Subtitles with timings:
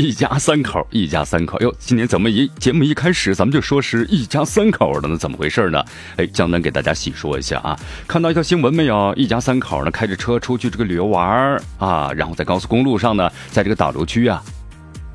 [0.00, 1.74] 一家三口，一家三口哟！
[1.78, 5.14] 今年怎么一节目一开始，咱们就说是一家三口的呢？
[5.14, 5.84] 怎么回事呢？
[6.16, 7.78] 哎，江南给大家细说一下啊。
[8.08, 9.12] 看到一条新闻没有？
[9.14, 14.42] 一家三口呢，开着车出去这个旅游玩啊，然后在高速公路上呢，在这个导流区啊，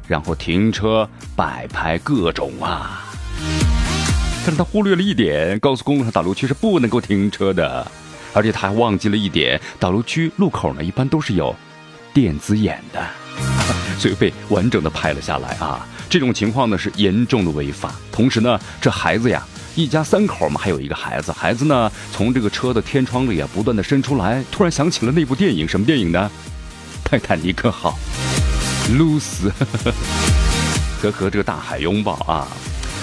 [0.08, 3.02] 然后停车摆拍各种啊。
[4.46, 7.92] 但是他忽略了一点，高速公路上导流区是不能够停车的，
[8.34, 11.56] 而且他还忘记了一点，导流区路口呢，一般都是有
[12.14, 13.04] 电子眼的。
[13.98, 15.86] 所以被完整的拍了下来啊！
[16.10, 17.94] 这种情况呢是严重的违法。
[18.12, 21.32] 同时呢，这孩子呀，一家三口嘛，还有一个孩子。
[21.32, 26.30] 孩子呢，从这个车的天窗里啊，不断的伸出来，突然想起了那部电影，什么电影呢？
[27.04, 27.98] 泰坦尼克号，
[28.98, 29.52] 露丝
[31.02, 32.48] 和和这个大海拥抱啊，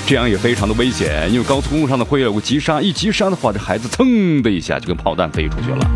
[0.07, 5.91] 这样也非常的危险，因为高速公路上呢会有个急刹，一急刹的话，这孩子噌的一下就跟炮弹飞出去了。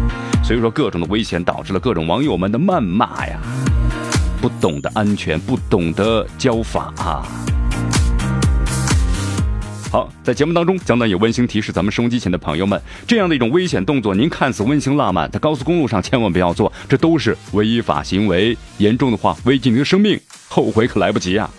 [0.44, 3.40] 所以说，各种的危险导致了各种网友们的谩骂呀。
[4.46, 7.26] 不懂得安全，不懂得交法啊！
[9.90, 21.50] 好，在节目当中，江南有温馨提示咱们收音机前的朋友们，这样的一种危险动作，您看似温馨浪漫，在高速公路上千万不要做，这都是违法行为，严重的话危及您的生命，后悔可来不及啊！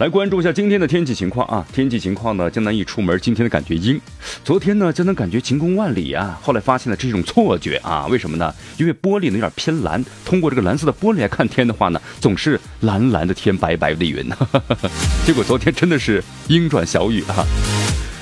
[0.00, 1.62] 来关注一下今天的天气情况啊！
[1.74, 4.00] 天气情况呢，江南一出门，今天的感觉阴。
[4.42, 8.50] 昨天呢，江南感觉晴空万里啊，后来发现了这种错觉啊，为什么呢？
[8.78, 14.26] 因为玻璃呢有点偏蓝，通过这个蓝色的玻璃来看天的话呢，总是蓝蓝的天，白白的云。
[15.26, 17.44] 结果昨天真的是阴转小雨啊！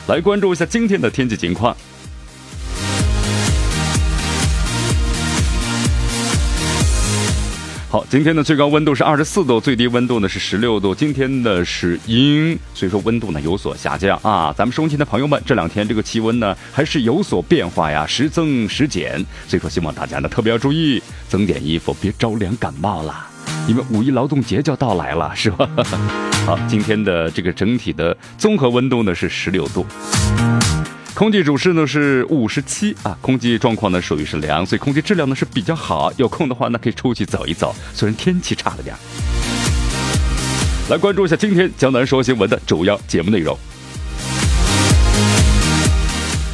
[0.08, 1.76] 来关注一下今天的天气情况。
[7.90, 10.94] 好，今天的最高温度是二十四度，最低温度呢是十六度。
[10.94, 14.54] 今天的是阴，所以说温度呢有所下降啊。
[14.54, 19.24] 咱们收听的朋友们，这两天这个气温呢还是有所变化呀，时增时减。
[19.46, 23.26] 所以说希望大家呢特别要注意，增点衣服，别着凉感冒了。
[23.66, 25.66] 因为五一劳动节就要到来了，是吧？
[26.44, 29.86] 好，今天的这个整体的综合温度呢是十六度。
[31.18, 36.12] 空气指数呢是五十七啊，空气状况呢属于是凉，所以空气质量呢是比较好。
[36.16, 38.94] 有空的话呢可以出去走一走，虽然天气差了点。
[40.88, 43.58] 来关注一下今天江南说新闻的主要节目内容。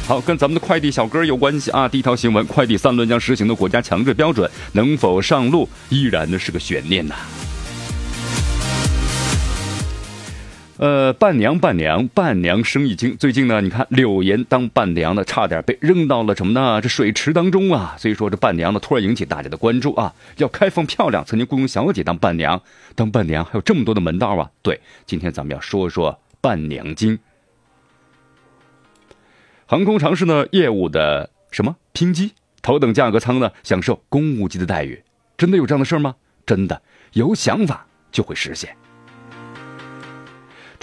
[0.07, 1.87] 好，跟咱们的快递小哥有关系啊。
[1.87, 7.13] 第一条新闻，快递三轮将实行的国家强制标准能否上路，依然呢是个悬念呐。
[10.77, 13.15] 呃，伴娘，伴娘，伴娘生意经。
[13.15, 16.81] 最近呢，你看柳岩当伴娘呢，差点被扔到了什么呢？
[16.81, 17.95] 这水池当中啊。
[17.97, 20.13] 所以说这伴娘呢，突然引起大家的关注啊。
[20.35, 22.61] 要开放漂亮，曾经雇佣小姐当伴娘，
[22.93, 24.51] 当伴娘还有这么多的门道啊。
[24.61, 27.17] 对，今天咱们要说说伴娘经。
[29.65, 35.01] 航空尝试呢业务的什么拼机，头等价格舱呢享受公务机的待遇，
[35.37, 36.15] 真的有这样的事吗？
[36.45, 36.81] 真的，
[37.13, 38.75] 有想法就会实现。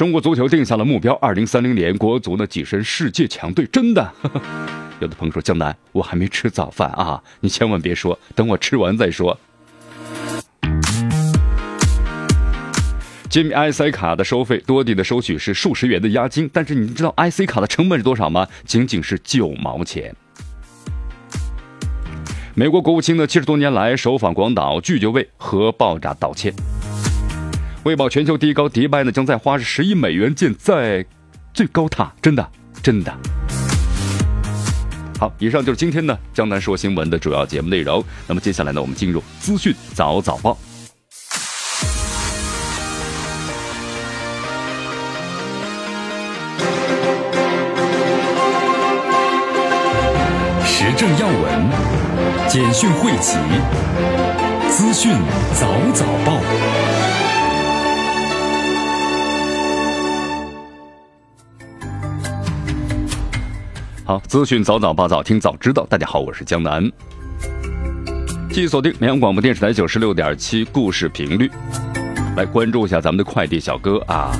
[0.03, 4.13] 中国足球定下了目标，二零三零年国足呢跻身世界强队，真的。
[4.99, 9.39] 有的朋友说江南，我还没吃早饭啊，你千万别说，等我吃完再说。
[13.31, 18.49] 揭秘 IC 卡的收费，多地的收取是数十元的押金，但是你知道 IC 卡的成本是多少吗？
[18.65, 20.13] 仅仅是九毛钱。
[22.57, 26.53] 美国国务卿呢七十多年来首访广岛，拒绝为核爆炸道歉。
[27.85, 31.05] 为保全球第一高，迪拜呢将再花十亿美元建在
[31.53, 32.49] 最高塔，真的，
[32.81, 33.13] 真的。
[35.19, 38.05] 好，以上就是今天呢江南说新闻的主要节目内容。
[38.29, 40.57] 那么接下来呢，我们进入资讯早早报。
[50.65, 51.69] 时政要闻，
[52.49, 53.37] 简讯汇集，
[54.69, 55.13] 资讯
[55.55, 56.72] 早早报。
[64.13, 65.87] 好，资讯早早报早听早知道。
[65.87, 66.87] 大家好，我是江南。
[68.51, 71.51] 继续锁定绵阳广播电视台九十六点七故事频率，
[72.37, 74.31] 来关注一下咱们的快递小哥啊。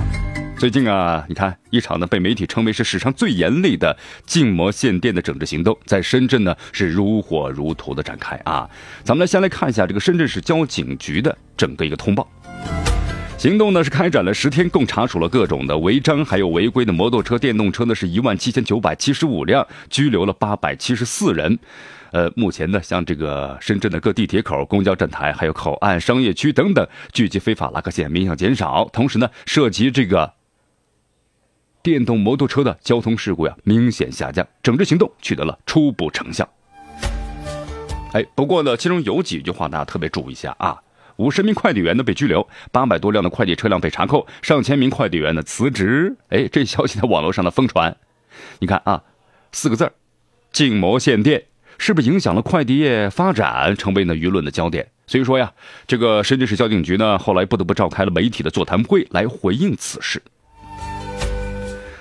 [0.59, 3.97] 最近啊，你看一场呢被媒体称为是史上最严厉的
[4.27, 8.69] 禁摩限电的整治行动，在深圳呢是如火如荼的展开啊。
[9.03, 12.31] 咱们来先来看一下这个深圳市交警局的整个一个通报。
[13.43, 21.59] 行动呢是开展了十天，共查处了各种的违章，还有违规的摩托车、电动车呢是一万七千九百七十五辆，拘留了八百七十四人。
[22.13, 28.89] 呃，目前呢，像这个深圳的各地铁口、公交站台，还有口岸、商业区等等，聚集非法拉客线明显减少。
[28.93, 30.35] 同时呢，涉及这个
[31.83, 36.49] 电动摩托车的交通事故呀，明显下降，整治行动取得了初步成效。
[38.13, 40.81] 哎，不过呢，其中有几句话大家特别注意一下啊。
[41.17, 46.17] 五十名快递员呢被拘留，八百多辆的快递车辆被查扣，上千名快递员呢辞职。
[46.29, 47.97] 哎，这消息在网络上的疯传，
[48.59, 49.03] 你看啊，
[49.53, 49.93] 四个字儿，
[50.53, 51.45] 禁摩限电，
[51.79, 54.89] 是不是影响了快递业发展，成为呢舆论的焦点？
[55.07, 55.53] 所以说呀，
[55.87, 60.23] 这个深圳市交警局呢后来不得不召开了媒体的座谈会来回应此事。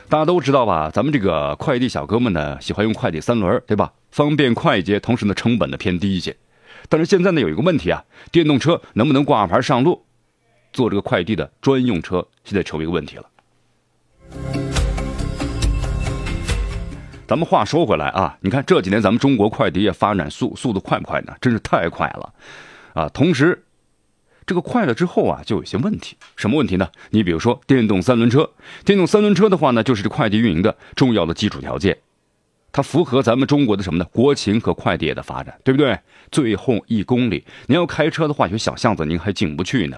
[0.07, 3.91] 大家都知道吧，咱们这个快递小哥们呢喜欢用快递三轮，对吧？
[4.11, 6.35] 方便快捷，同时呢成本呢偏低一些。
[6.89, 10.05] 但是现在呢，有一个问题啊，电动车能不能挂牌上路，
[10.73, 13.25] 做这个快递的专用车，现在成为一个问题了。
[17.27, 21.33] 咱们话说回来啊，你看这几年咱们中国快递业发展速速度快不快呢？
[21.39, 22.33] 真是太快了，
[22.93, 23.07] 啊！
[23.07, 23.63] 同时，
[24.45, 26.17] 这个快了之后啊，就有些问题。
[26.35, 26.89] 什么问题呢？
[27.11, 28.51] 你比如说电动三轮车，
[28.83, 31.99] 电动三轮车的话呢，就是这快递运营的重要的基础条件。
[32.71, 34.05] 它符合咱们中国的什么呢？
[34.11, 35.99] 国情和快递业的发展，对不对？
[36.31, 39.97] 最后一公里，您要开车的话，有小巷子您还进不去呢。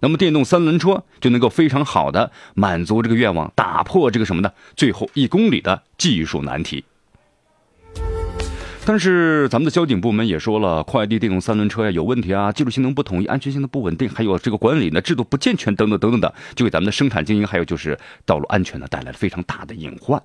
[0.00, 4.52] 那么电动三轮车就能够非常好的满足这个愿望，打破这个什么呢？
[4.76, 6.84] 最后一公里的技术难题。
[8.84, 17.96] 但是咱们的交警部门也说了，快递电动三轮车呀有问题啊，技术性能不统一，安全性的不稳定，还有这个管理呢制度不健全等等等等的，就给咱们的生产经营还有就是
[18.26, 20.20] 道路安全呢带来了非常大的隐患。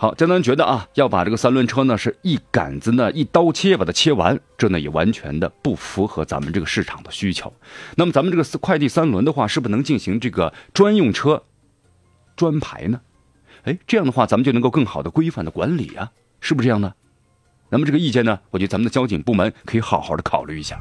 [0.00, 7.52] 好，江南觉得啊，要把这个三轮车呢是一杆子呢一刀切把它切完，这呢也完全的不符合咱们这个市场的需求。
[7.96, 11.42] 那么咱们这个快递三轮的话，是不是能进行这个专用车
[12.36, 13.00] 专牌呢？
[13.64, 16.94] 哎，这样的话咱们就能够更好的规范的管理啊，是不是这样呢？
[17.68, 20.78] 那么这个意见呢，我觉得咱们的交警部门可以好好的考虑一下。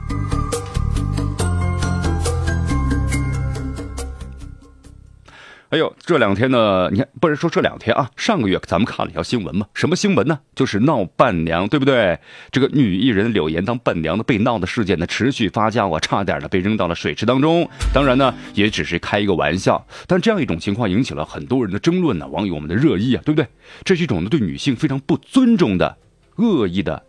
[5.70, 9.68] 哎呦，这两天呢，你看，不是说这两天啊，上个月咱们看了一条新闻嘛？
[9.74, 10.40] 什么新闻呢？
[10.56, 12.18] 就是闹伴娘，对不对？
[12.52, 17.70] 这个女艺人柳岩当伴娘的被闹的事件呢，持续发酵啊，差点呢被扔到了水池当中。
[17.94, 23.46] 当然呢，也只是开一个玩笑，但这样一种情况引起了很多人的争论呢，网友们的热议啊，对不对？
[23.84, 25.98] 这是一种呢对女性非常不尊重的
[26.38, 27.04] 恶意的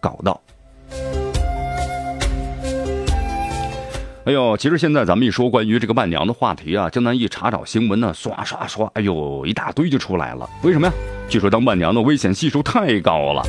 [0.00, 0.40] 搞闹。
[4.28, 10.46] 哎呦，其实现在咱们一说关于这个伴娘的话题啊，江南一查找新闻呢，刷刷刷，哎呦，一大堆就出来了。
[10.62, 10.92] 为什么呀？
[11.30, 13.42] 据说当伴娘的危险系数太高了，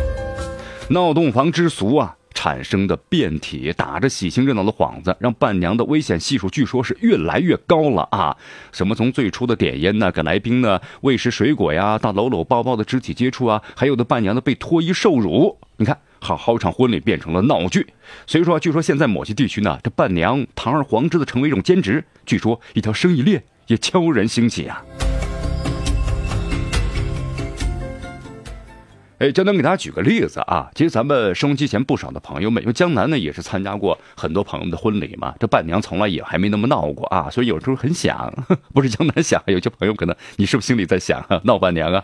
[0.89, 8.37] 闹洞房之俗啊产生的变体，打着喜庆热闹的幌子，让伴娘的危险系数据说是越来越高了啊！
[8.71, 15.99] 什么从最初的点烟呢，给来宾呢喂食水果呀，到搂搂抱抱的肢体接触啊，还有的伴娘呢被脱衣受辱，你看。
[16.21, 17.87] 好好一场婚礼变成了闹剧，
[18.27, 24.83] 所以说，据说现在某些地区呢，这伴娘堂而皇之的成为一种兼职，据说一条生意链也悄然兴起啊。
[29.19, 38.33] 哎，江南给大家举个例子啊，其实咱们收音机前不少的朋友们，因为江南呢也是参加过很多朋友的婚礼嘛，这伴娘从来也还没那么闹过啊，所以有时候很想，
[38.73, 42.03] 不是江南想，有些朋友可能你是不是心里在想闹伴娘啊？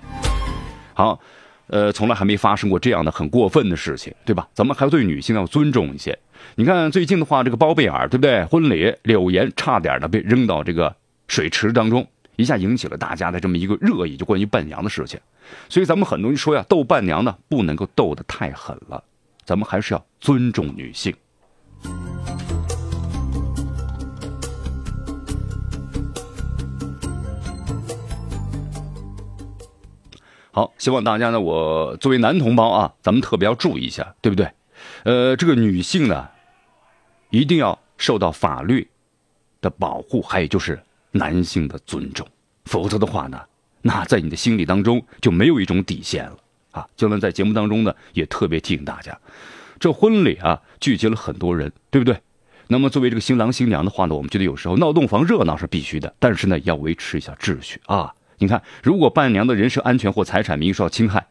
[0.93, 1.19] 好。
[1.67, 4.47] 呃，从来还没发生过这样的很过分的事情，对吧？
[4.53, 6.17] 咱们还要对女性要尊重一些。
[6.55, 8.45] 你看最近的话，这个包贝尔，对不对？
[8.45, 10.95] 婚礼柳岩差点的被扔到这个
[11.27, 15.19] 水池当中，一下引起了大家的这么一个热议，就关于伴娘的事情。
[15.69, 19.03] 所以咱们很多人说呀，斗伴娘呢，不能够斗得太狠了，
[19.43, 21.13] 咱们还是要尊重女性。
[30.55, 34.49] 好，希望大家呢，我作为男同胞啊，咱们特别要注意一下，对不对？
[35.03, 36.29] 呃，这个女性呢，
[37.29, 38.87] 一定要受到法律
[39.59, 40.81] 的保护，还有就是
[41.11, 42.25] 男性的尊重，
[42.63, 43.37] 否则的话呢，
[43.81, 46.37] 那在你的心里当中就没有一种底线了
[46.71, 46.87] 啊！
[46.95, 49.19] 就能在节目当中呢，也特别提醒大家，
[49.77, 52.17] 这婚礼啊，聚集了很多人，对不对？
[52.69, 58.13] 那么作为这个新郎新娘的话呢，我们觉得有时候闹洞房热闹是必须的，但是呢，要维持一下秩序啊。
[58.37, 61.27] 你看，如果伴娘的人身安全或财产名誉受到侵害，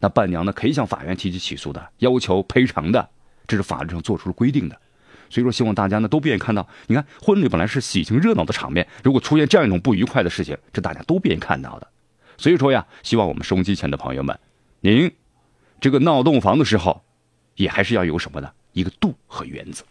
[0.00, 3.08] 那伴娘呢可以向法院提起起诉的，要求赔偿的，
[3.46, 4.80] 这是法律上做出了规定的。
[5.30, 6.66] 所以说，希望大家呢都不愿意看到。
[6.86, 11.86] 你看，婚礼本来是喜庆热闹的场面，如果出现这样一种不愉快的事情，这大家都不愿意看到的。
[12.36, 14.38] 所以说呀，希望我们收音机前的朋友们，
[14.80, 15.12] 您
[15.80, 17.02] 这个闹洞房的时候，
[17.56, 18.50] 也还是要有什么呢？
[18.72, 19.84] 一个度和原则。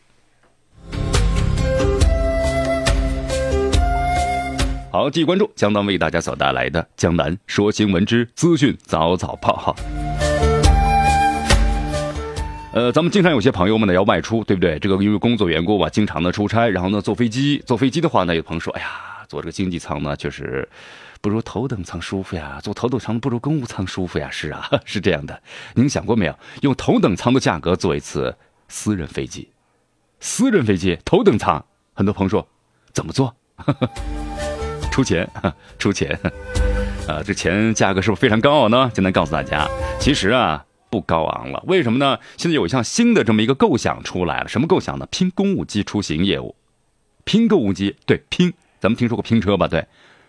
[4.89, 9.75] 好，继续关注江南为大家所带来的《江南说新闻之资讯早早报》哈。
[12.71, 14.79] 呃，咱们经常有些朋友们呢要外出，对不对？
[14.79, 17.61] 这个因为工作缘故吧，经常的出差，然后呢坐飞机。
[17.65, 20.67] 坐飞机的话呢，有朋友说：“哎呀，坐这个经济舱呢，确实
[21.19, 22.59] 不如头等舱舒服呀。
[22.63, 25.41] 坐头等舱不如公务舱舒服呀。”是啊， 是这样的。
[25.73, 28.33] 您想过没有，用头等舱的价格坐一次
[28.69, 29.49] 私人飞机？
[30.21, 32.47] 私人飞机头等舱，很多朋友说
[32.93, 33.35] 怎么坐？
[34.97, 35.29] 出钱，
[35.77, 36.19] 出钱。
[37.07, 38.89] 啊，这钱价格是不是非常高昂呢？
[38.95, 39.67] 简单告诉大家，
[39.99, 40.63] 其实啊。
[40.89, 42.17] 不高昂了，为什么呢？
[42.37, 45.05] 现在有一项新的这么一个构想出来了，什么构想呢？
[45.11, 46.55] 拼公务机出行业务，
[47.25, 49.67] 拼购物机，对，拼，咱们听说过拼车吧？
[49.67, 49.85] 对，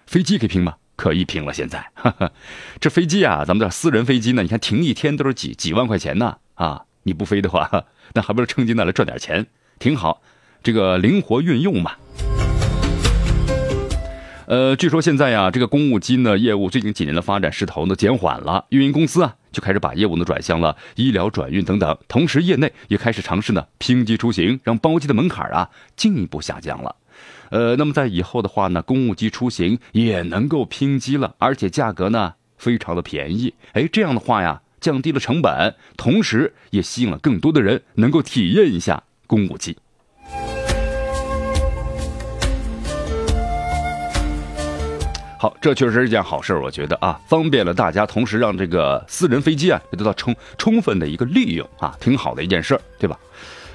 [0.08, 0.75] 飞机可以拼吗？
[0.96, 1.54] 可以拼了。
[1.54, 1.92] 现在，
[2.80, 7.84] 这飞机啊，咱们的私人飞机呢，你看停一天都是几几万块钱呢，啊，你不飞的话，
[8.14, 9.46] 那还不如趁机呢来赚点钱，
[9.78, 10.20] 挺好，
[10.64, 11.92] 这个灵活运用嘛。
[14.49, 26.97] 呃，据说现在呀，这个公务机呢业务最近几年的发展势头呢减缓了，运营公司啊就开始把业务呢转向了医疗转运等等，同时业内也开始尝试呢拼机出行，让包机的门槛啊进一步下降了。
[27.50, 33.52] 呃，那么在以后的话呢，公务机出行也能够拼机了，而且价格呢非常的便宜。
[33.75, 39.76] 哎，这样的话呀，降低了成本，同时也吸引了更多的人能够体验一下公务机。
[45.40, 53.16] 好，这确实是一件好事我觉得啊，方便了大家，同时让这个私人飞机啊也得到充充分的一个利用啊，挺好的一件事对吧？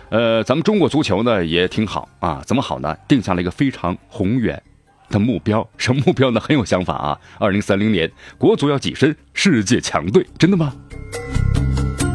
[0.10, 2.93] 呃，咱们中国足球呢也挺好啊，怎么好呢？
[3.08, 4.62] 定下了一个非常宏远
[5.10, 6.39] 的目标，什么目标呢？
[6.41, 10.74] 很有想法啊，二零三零年国足要跻身世界强队，真的吗？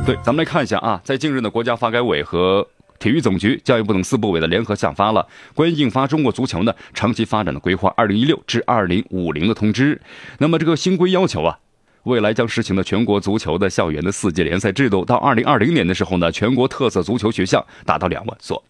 [0.04, 10.00] 对，咱们来看一下啊，在近日呢，国家发改委和体育总局、教育部等四部委的联合下发了关于印发中国足球呢长期发展的规划（二零一六至二零五零）的通知。
[10.38, 11.58] 那么这个新规要求啊，
[12.04, 18.62] 未来将实行的全国足球的校园的四届联赛制度，到二零二零年的时候呢，全国特色足球学校达到两万所；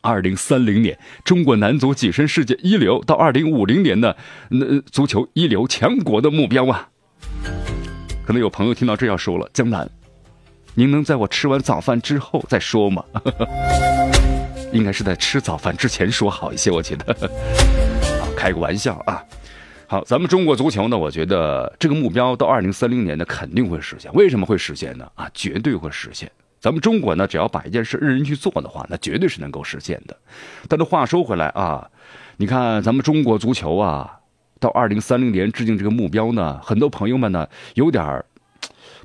[0.00, 4.14] 二零三零年，中国男足跻身世界一流；到二零五零年呢，
[4.50, 6.90] 那足球一流强国的目标啊。
[8.24, 9.90] 可能有朋友听到这要说了，江南。
[10.74, 13.04] 您能在我吃完早饭之后再说吗？
[14.72, 17.14] 应该是在吃早饭之前说好一些，我觉得。
[18.20, 19.24] 好，开个玩笑啊。
[19.86, 24.12] 好，咱们中国足球呢，我觉得这个目标到二零三零年呢肯定会实现。
[24.12, 25.10] 为什么会实现呢？
[25.14, 26.30] 啊，绝对会实现。
[26.60, 30.14] 咱们中国呢，只要把一件事认真去做的话，那绝对是能够实现的。
[30.68, 31.88] 但是话说回来啊，
[32.36, 34.18] 你看咱们中国足球啊，
[34.60, 38.22] 到二零三零年制定这个目标呢，很多朋友们呢有点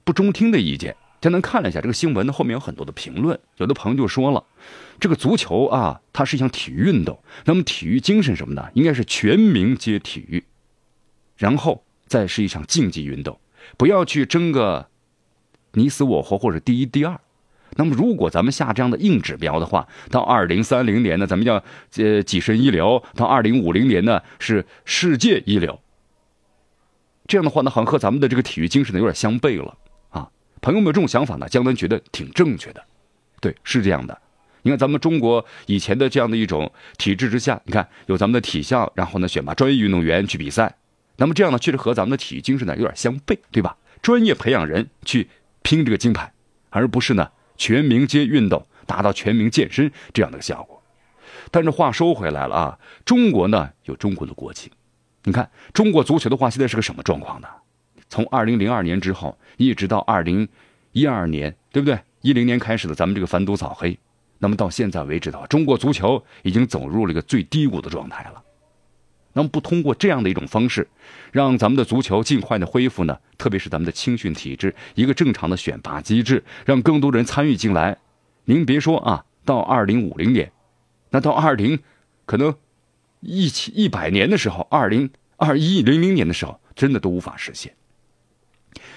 [0.03, 0.93] 不中听的意见。
[1.23, 4.43] 简单看了一下这个新闻，后面有很多的评论，有的朋友就说了，
[4.99, 8.69] 这个足球啊，它是一项体育运动，那么体育精神什么呢？
[8.73, 10.43] 应该是全民皆体育，
[11.37, 13.39] 然后再是一场竞技运动，
[13.77, 14.89] 不要去争个
[15.71, 17.17] 你死我活或者第一第二。
[17.77, 21.55] 那么如果咱们下这样的硬指标的话，到二零三零年呢，咱们要
[21.95, 25.79] 呃跻身一流；到二零五零年呢，是世界一流。
[27.27, 29.77] 这样的话呢，好像和咱们的这个体育精神呢有点相悖了。
[30.63, 32.82] 朋友们，这种想法呢，江南觉得挺正确的，
[33.41, 34.17] 对，是这样的。
[34.62, 40.74] 你看，咱们中国以前的这样的一种体制之下，你看有咱们的体校，然后呢选拔专业运动员去比赛，
[41.17, 43.75] 那么这样呢，确实和咱们的体育精神呢有点相悖，对吧？
[44.01, 45.27] 专业培养人去
[45.63, 46.32] 拼这个金牌，
[46.70, 50.82] 而不是呢全民皆运动，达到全民健身这样的效果。
[51.51, 54.72] 但是话说回来了啊，中国呢有中国的国情，
[55.25, 57.50] 你看中国足球的话，现在是个什么状况呢？
[58.10, 60.48] 从二零零二年之后，一直到二零
[60.91, 62.00] 一二年，对不对？
[62.22, 63.98] 一零年开始的咱们这个反赌扫黑，
[64.39, 68.41] 那么到现在为止的话，中国足球已经走入了一个最低谷的状态了。
[69.33, 70.88] 那么不通过这样的一种方式，
[71.31, 73.17] 让咱们的足球尽快的恢复呢？
[73.38, 77.98] 特别是咱们的青训体制，一个正常的选拔机制，让更多人参与进来。
[78.45, 80.51] 您别说啊，到二零五零年，
[81.10, 81.79] 那到二零
[82.25, 82.55] 可能
[83.22, 87.74] 一七一百年的时候，二零二一零零年的时候，真的都无法实现。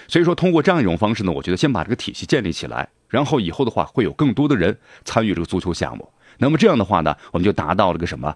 [0.07, 6.07] 所以说，通过这样一种方式呢，我觉得先把这个体系建立起来，然后以后的话会有更多的人参与这个足球项目。
[6.37, 8.35] 那么这样的话呢，我们就达到了个什么，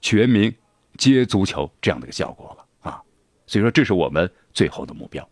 [0.00, 0.54] 全民
[0.98, 3.00] 皆足球这样的一个效果了啊。
[3.46, 5.26] 所以说，这是我们最后的目标。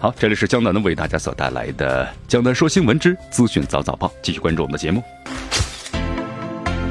[0.00, 5.02] 好，这里是江南的为大家所带来的《江南说新闻之资讯早早报》，继续关注我们的节目。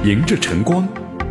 [0.04, 0.88] 迎着晨光，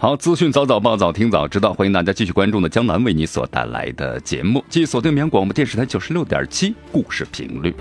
[0.00, 2.68] 好，资讯早早报，早听早知道，欢迎大家继续关注呢。
[2.68, 7.74] 江南为你所带来的节目，继续锁定绵阳广播电视台九十六点七故事频率。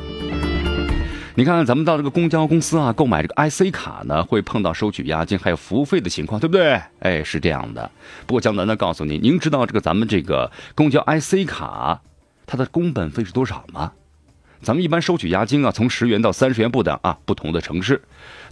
[1.35, 6.81] 你看，咱们到这个公交公司啊，购买这个 IC 卡呢，会碰到收取押金还有服务费的情况，对不对？
[7.01, 7.91] 哎，是这样的。
[8.25, 12.01] 不过江南呢，告诉您，您知道这个咱们这个公交 IC 卡
[12.47, 13.91] 它的工本费是多少吗？
[14.63, 18.01] 咱们一般收取押金啊，从十元到三十元不等啊，不同的城市。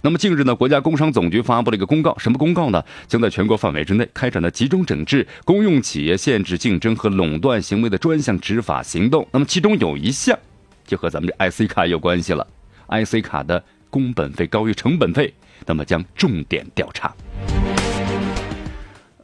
[0.02, 2.82] 那么近日呢，国家工商总局发布了一个公告，什么公告呢？
[3.06, 9.26] 将在全国范围之内开展了集中整治公用企业限制竞争和垄断行为的专项执法行动。
[9.32, 10.38] 那么其中有一项
[10.86, 12.46] 就和咱们这 IC 卡有关系了
[12.88, 15.32] ，IC 卡的工本费高于成本费，
[15.64, 17.12] 那么将重点调查。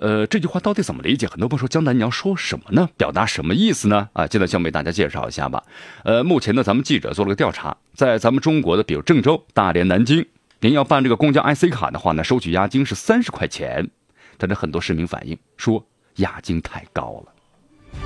[0.00, 1.28] 呃，这句话到底怎么理解？
[1.28, 2.88] 很多朋友说江南你要说什么呢？
[2.96, 4.08] 表达什么意思呢？
[4.14, 5.62] 啊，现在先为大家介绍一下吧。
[6.02, 10.26] 呃，目前呢，咱们记者做了个调查，在咱们中国的比如郑州、大连、南京，
[10.64, 13.90] 您要办这个公交 IC 卡的话呢，收取押金是三十块钱。
[14.38, 15.84] 但是很多市民反映说
[16.16, 18.00] 押金太高了。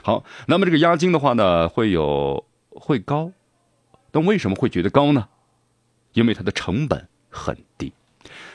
[0.00, 3.32] 好，那么这个押金的话呢，会有会高，
[4.10, 5.28] 但为什么会觉得高呢？
[6.14, 7.92] 因为它的成本很低。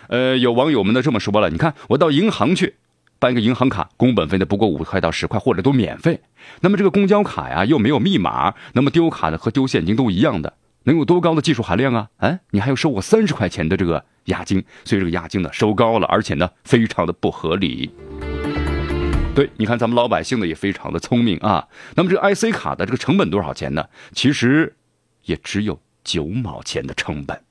[0.07, 2.77] 呃，有网友们呢这么说了，你看我到银行去
[3.19, 6.21] 办一个银行卡，工本费呢不过五块到十块，或者都免费。
[6.61, 10.53] 那么这个公交卡呀又没有密码，那么丢卡呢和丢现金都一样的，
[10.85, 12.09] 能有多高的技术含量啊？
[12.17, 17.91] 哎，你还要收我三十块钱的这个押金，所以这个押金呢收高了，而且呢非常的不合理。
[19.35, 21.67] 对，你看咱们老百姓呢也非常的聪明啊。
[21.95, 23.85] 那么这个 IC 卡的这个成本多少钱呢？
[24.13, 24.75] 其实
[25.25, 27.41] 也只有九毛钱的成本。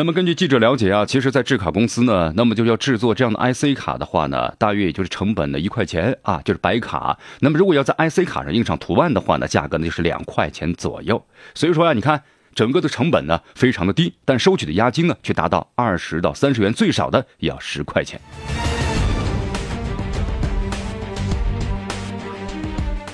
[0.00, 7.18] 那么根据记者了解啊，其实，在制卡公司呢，那么就要制作这样的 IC 卡的话呢，大约也就是成本的一块钱啊，就是白卡。
[7.40, 11.22] 那么如果要在 IC 卡上印上图案的话呢，价格呢就是两块钱左右。
[11.54, 12.22] 所以说啊，你看
[12.54, 18.18] 整个的成本呢非常的低，但收取的押金呢却达到二十到三十元，最少的也要十块钱。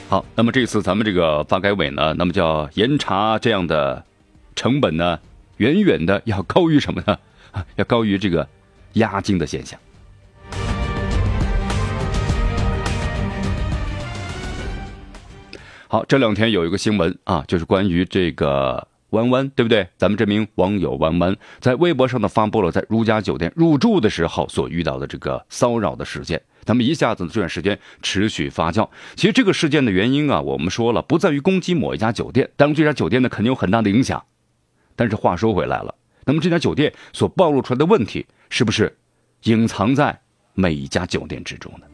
[0.08, 4.04] 好，那么这次咱们这个发改委呢，那么叫严查这样的
[4.54, 5.18] 成本呢。
[5.58, 7.18] 远远的要高于什么呢？
[7.76, 8.46] 要高于这个
[8.94, 9.78] 押金的现象。
[15.88, 19.86] 好，这两天有一个新闻啊，就是关于这个弯弯，对不对？
[19.96, 26.42] 咱们这名网友弯弯在微博上呢发布了在如家酒店入住的时候所遇到的这个骚扰的事件。
[26.64, 28.88] 咱们一下子这段时间持续发酵。
[29.14, 34.24] 其实这个事件的原因啊，我们说了，不在于攻击某一家酒店，但是这家酒店呢肯定有很大的影响。
[34.96, 38.96] 但是话说回来了，那么这家酒店所暴露出来的问题，是不是
[39.42, 40.18] 隐藏在
[40.54, 41.86] 每一家酒店之中呢？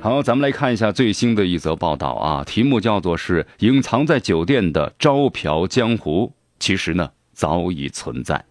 [0.00, 8.44] 好，咱们来看一下最新的一则报道啊，题目叫做是“隐藏在酒店的招嫖江湖”，其实呢早已存在。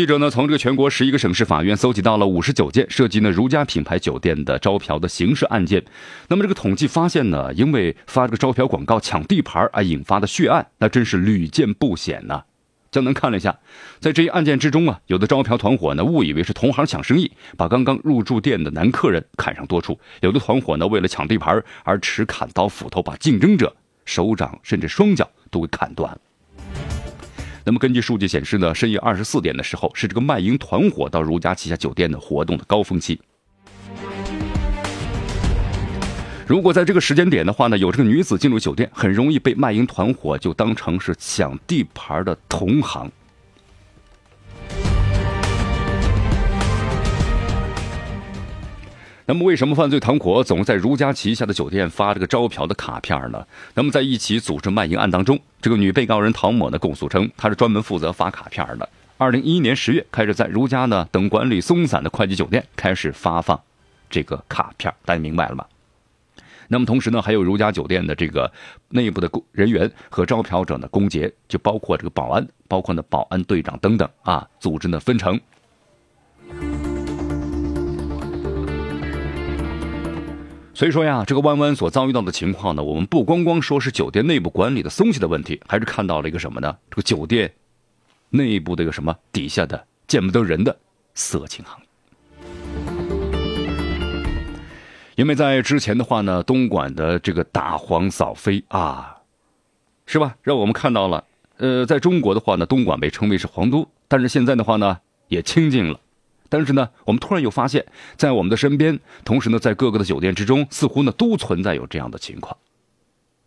[0.00, 5.84] 记者呢，从这个全国十一个省市法院搜集到了五十九件涉及呢如家品牌酒店的招嫖的刑事案件。
[6.28, 12.44] 那么这个统计发现呢，因为发这个招嫖广告抢地盘而引发的血案，那真是屡见不鲜呐。
[12.90, 13.58] 江南看了一下，
[13.98, 26.18] 在这一案件之中啊，有的招嫖团伙呢误以为是同行抢生意，把刚刚入住店的男客人砍上多处；有的团伙呢为了抢地盘而持砍刀斧头把竞争者手掌甚至双脚都给砍断了。
[27.64, 33.20] 那么根据数据显示呢，深夜二十四点的时候是这个卖淫团伙到如家旗下酒店的活动的高峰期。
[36.46, 43.08] 如果在这个时间点的话呢，有这个女子进入酒店，很容易被卖淫团伙就当成是抢地盘的同行。
[49.30, 53.46] 那么，为什么犯罪团伙总是在如家旗下的酒店发这个招嫖的卡片呢？
[53.74, 58.88] 那么，在一起组织卖淫案当中，这个女被告人陶某呢供述称，她是专门负责发卡片的。
[59.18, 63.60] 二零一一年十月开始，在如家呢等管理松散的快捷酒店开始发放
[64.10, 65.64] 这个卡片，大家明白了吗？
[66.66, 68.50] 那么，同时呢，还有如家酒店的这个
[68.88, 75.40] 内部的工人员和招嫖者呢攻结，就包括这个保安，包括呢保安队长等等啊，组织呢分成。
[80.80, 86.74] 所以说呀，这个弯弯所遭遇到的情况呢，我们不光光说是酒店内部管理的松懈的问题，还是看到了一个什么呢？
[86.88, 87.52] 这个酒店
[88.30, 90.74] 内部的一个什么底下的见不得人的
[91.12, 91.86] 色情行业。
[95.16, 99.18] 因为在之前的话呢，东莞的这个打黄扫非啊，
[100.06, 100.34] 是吧？
[100.40, 101.24] 让我们看到了，
[101.58, 104.96] 呃，在中国的话呢，东莞被称为是皇都，但是现在的话呢，
[105.28, 106.00] 也清静了。
[106.50, 107.86] 但是呢，我们突然又发现，
[108.16, 112.58] 在我们的身边，同时呢，在各个的酒店之中，似乎呢都存在有这样的情况。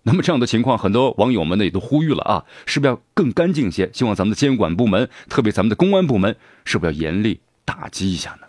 [0.02, 3.90] 那么这样的情况，很多网友们呢也都呼吁了啊，是不是要更干净一些？
[3.94, 6.36] 希望咱们的监管部门，特别咱们的公安部门，
[6.66, 8.48] 是不是要严厉打击一下呢？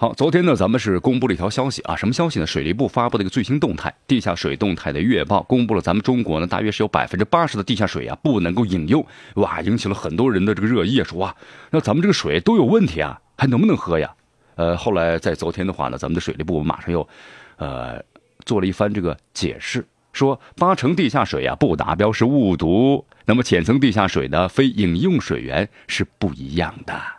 [0.00, 2.46] 好，昨天呢，咱们是公布了一条消息啊，什么消息呢？
[2.46, 11.34] 水利部发布的一个最新动态，地下水动态的月报，公布了咱们中国呢，大约是有百分之八十的地下水啊不能够饮用，哇，引起了很多人的这个热议，说哇，
[11.70, 14.08] 那咱们这个水都有问题啊，还能不能喝呀？
[14.54, 17.08] 呃，后来在昨天的话呢，咱们的水利部马上又，
[17.56, 18.00] 呃，
[18.44, 27.17] 做了一番这个解释，说八成地下水啊不达标是误读，那么浅层地下水呢，非饮用水源是不一样的。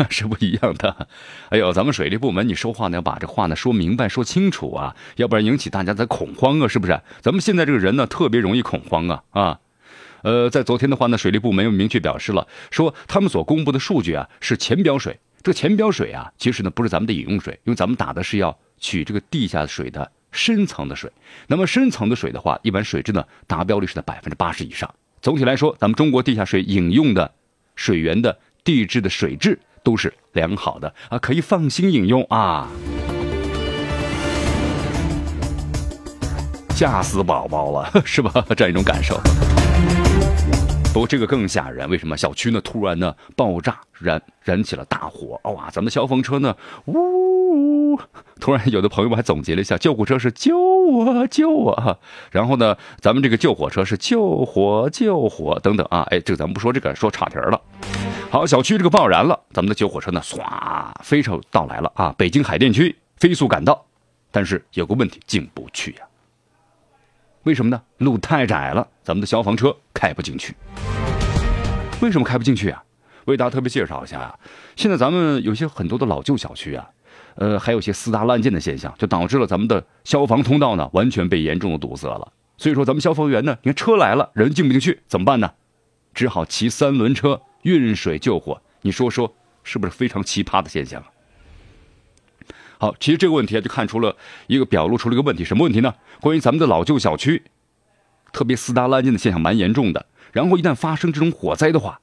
[0.08, 1.08] 是不一样的，
[1.50, 7.00] 哎呦，咱们水利部门，你说话呢要把这话呢说明白、说清楚啊，要不然引起大家的恐慌啊，是不是？
[7.20, 9.60] 咱们现在这个人呢特别容易恐慌啊啊！
[10.22, 21.10] 呃，在昨天的话呢，水利部门又明确表示了，说他们所公布的数据啊是浅表水，这个浅表水啊其实呢不是咱们的饮用水，因为咱们打的是要取这个地下水的深层的水，
[21.46, 24.92] 那么深层的水的话，一般水质呢达标率是在百分之八十以上。
[25.20, 27.30] 总体来说，咱们中国地下水饮用的
[27.76, 29.58] 水源的地质的水质。
[29.82, 32.68] 都是良好的啊，可以放心饮用啊！
[36.74, 38.32] 吓死宝宝了， 是吧？
[38.56, 39.20] 这样一种感受。
[40.92, 42.16] 不过这个更吓人，为什么？
[42.16, 45.70] 小区呢突然呢爆炸，燃燃起了大火，哇！
[45.70, 47.96] 咱们的消防车呢，呜！
[48.40, 52.00] 突然有的朋友们还总结了一下，救护车是救我救我，
[52.32, 56.04] 然后呢，咱们这个救火车是救火救火等等啊！
[56.10, 57.60] 哎，这个咱们不说这个，说岔题了。
[58.30, 62.14] 好，小区这个爆燃了，咱们的救火车呢，唰，飞车到来了啊！
[62.16, 63.84] 北京海淀区飞速赶到，
[64.30, 66.02] 但是有个问题，进不去呀。
[67.42, 67.82] 为什么呢？
[67.98, 70.54] 路太窄了，咱们的消防车开不进去。
[72.00, 72.80] 为什么开不进去啊？
[73.24, 74.38] 为大家特别介绍一下啊，
[74.76, 76.88] 现在咱们有些很多的老旧小区啊，
[77.34, 82.32] 呃，还有些私搭乱建的现象，就导致了咱们的消防通道呢，完全被严重的堵塞了。
[82.56, 85.50] 所以说，咱们消防员呢，你看车来了，人进不进去，怎么办呢？
[86.14, 87.42] 只好骑三轮车。
[87.62, 91.08] 运水救火，你说说是不是非常奇葩的现象啊？
[92.78, 95.94] 好，其实这个问题啊，就看出了一个表露出了一个问题，什么问题呢？
[96.20, 97.42] 关于咱们的老旧小区，
[98.32, 100.06] 特别私搭滥建的现象蛮严重的。
[100.32, 102.00] 然后一旦发生这种火灾的话，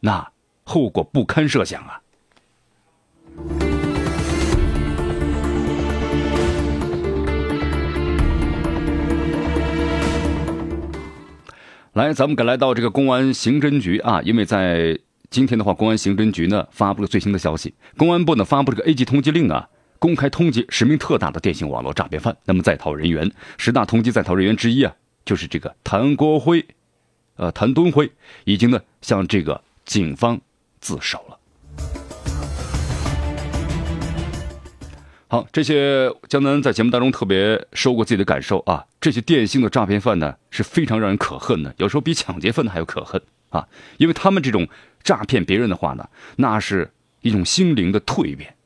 [0.00, 0.30] 那
[0.62, 2.02] 后果不堪设想啊。
[12.00, 22.34] 来，咱们赶来到这个公安刑侦局啊，因为在今天的话，公安刑侦局呢发布了最新的消息，公安部呢发布这个 A 级通缉令啊，公开通缉十名特大的电信网络诈骗犯。
[22.46, 24.94] 那么在逃人员十大通缉在逃人员之一啊，
[25.26, 26.64] 就是这个谭国辉，
[27.36, 28.10] 呃，谭敦辉
[28.44, 30.40] 已经呢向这个警方
[30.80, 31.36] 自首了。
[35.32, 38.84] 好，这些江南在节目当中特别说过自己的感受啊。
[39.00, 43.68] 这些电信的诈骗犯呢是非常让人可恨的，有时候比抢劫犯的还要可恨啊！
[43.98, 44.66] 因为他们这种
[45.04, 46.90] 诈骗别人的话呢，那是
[47.20, 48.56] 一种心灵的蜕变，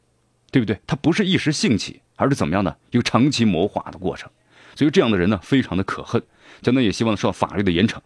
[0.51, 0.81] 对不对？
[0.87, 2.75] 他不是一时兴起，而是怎么样呢？
[2.93, 4.31] 一个长期谋划的过程。
[4.75, 6.23] 所以这样的人呢，非常的可恨。
[6.63, 7.99] 江南也希望受到法律的严惩。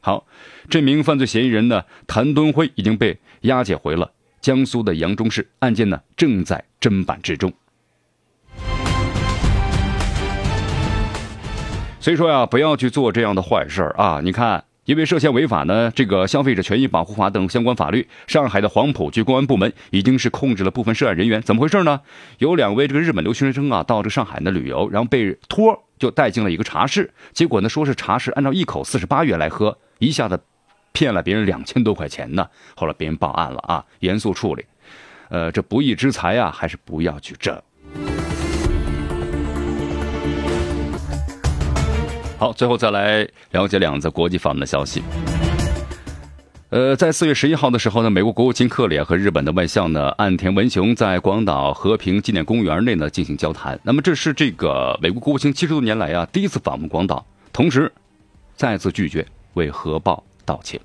[0.00, 0.24] 好，
[0.70, 7.52] 这名犯罪嫌疑人呢，谭敦辉已经被押解回了江苏的扬州市，案件呢正在侦办之中。
[12.04, 14.20] 所以说呀，不要去做这样的坏事啊！
[14.22, 21.40] 你看，因为涉嫌违法呢，这个《消费者权益保护法》等相关法律，上海的黄浦区公安部门已经是控制了部分涉案人员。
[21.40, 22.02] 怎么回事呢？
[22.36, 30.38] 有两位这个日本留学生啊，到这上海呢旅游，然后被托就带进了一个茶室，结果呢说是茶室按照一口四十八元来喝，一下子
[30.92, 32.46] 骗了别人两千多块钱呢。
[32.76, 34.62] 后来别人报案了啊，严肃处理。
[35.30, 37.58] 呃，这不义之财啊，还是不要去挣。
[42.44, 45.02] 好最后再来了解两则国际方面的消息。
[46.68, 53.80] 呃在四月十一号的时候呢美国国务卿克里和日本的外相呢岸田文雄在广岛和平纪念公园内呢进行交谈。
[53.82, 57.90] 那么这是这个美国国务卿七十多年来啊第一次访问广岛同时
[58.56, 60.78] 再次拒绝为核爆道歉。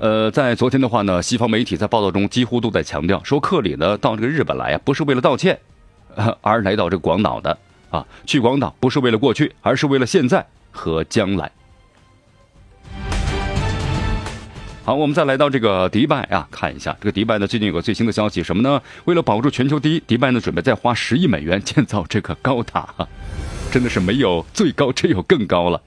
[0.00, 5.60] 呃在昨天的话呢西方媒体在报道中几乎都在强调说克里呢到这个日本来啊不是为了道歉
[6.42, 7.56] 而来到这个广岛的
[7.90, 11.50] 啊，去广岛不是为了过去，而是为了现在和将来。
[14.84, 18.82] 好，我们再来到这个迪拜啊，看一下这个迪拜呢，最近有个最新的消息，什么呢？
[19.06, 22.86] 为了保住全球第一，迪拜呢准备再花十亿美元建造这个高塔，
[23.72, 25.80] 真的是没有最高，只有更高了。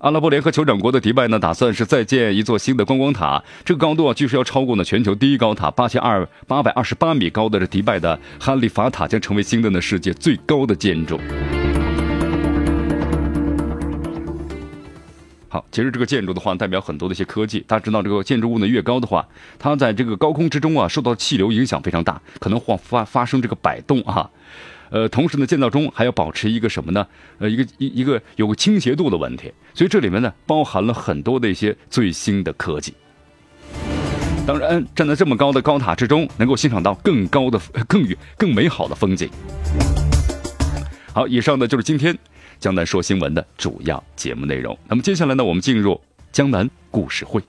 [0.00, 11.20] 阿拉伯联合酋长国的迪拜呢，打算是再建一座新的观光塔，这个高度啊，据说要超过呢全球第一高塔八千二八百二十八米高的这迪拜的哈利法塔，将成为新的呢世界最高的建筑。
[15.50, 17.62] 好，其实这个建筑的话，代表很多的一些科技。
[17.66, 19.26] 大家知道，这个建筑物呢越高的话，
[19.58, 24.30] 它在这个高空之中啊，受到气流影响非常大，可能会发发生这个摆动啊。
[24.90, 27.06] 呃，同时呢，建造中还要保持一个什么呢？
[27.38, 32.92] 呃，一个一一个有个倾斜度的问题，所以这里面呢包含了很多的一些最新的科技。
[34.46, 39.30] 当然，站在这么高的高塔之中，能够欣赏到更高的、更远、更美好的风景。
[41.12, 42.16] 好，以上呢就是今天
[42.58, 44.76] 江南说新闻的主要节目内容。
[44.88, 46.00] 那么接下来呢，我们进入
[46.32, 47.40] 江南故事会。